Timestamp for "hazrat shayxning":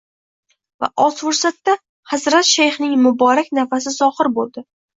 2.15-2.99